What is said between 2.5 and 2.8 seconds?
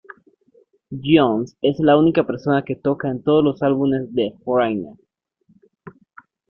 que